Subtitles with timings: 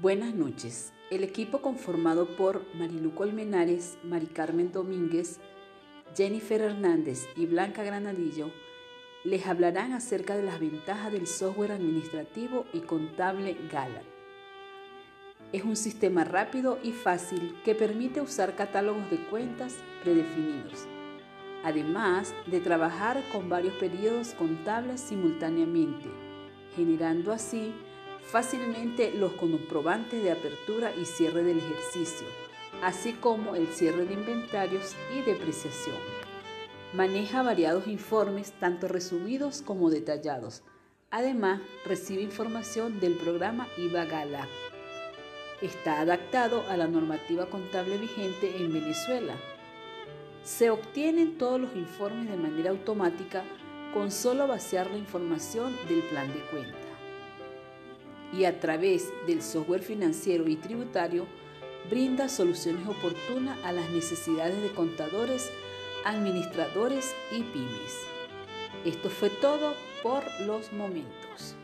[0.00, 0.92] Buenas noches.
[1.10, 5.40] El equipo conformado por Marilu Colmenares, Mari Carmen Domínguez,
[6.16, 8.52] Jennifer Hernández y Blanca Granadillo
[9.24, 14.02] les hablarán acerca de las ventajas del software administrativo y contable Gala.
[15.52, 19.74] Es un sistema rápido y fácil que permite usar catálogos de cuentas
[20.04, 20.86] predefinidos,
[21.64, 26.08] además de trabajar con varios periodos contables simultáneamente,
[26.76, 27.74] generando así
[28.26, 32.26] fácilmente los comprobantes de apertura y cierre del ejercicio,
[32.82, 35.96] así como el cierre de inventarios y depreciación.
[36.92, 40.62] Maneja variados informes, tanto resumidos como detallados.
[41.10, 44.48] Además, recibe información del programa IVA Gala.
[45.62, 49.34] Está adaptado a la normativa contable vigente en Venezuela.
[50.44, 53.42] Se obtienen todos los informes de manera automática
[53.92, 56.88] con solo vaciar la información del plan de cuenta
[58.32, 61.26] y a través del software financiero y tributario
[61.90, 65.50] brinda soluciones oportunas a las necesidades de contadores,
[66.04, 67.98] administradores y pymes.
[68.84, 71.57] Esto fue todo por los momentos.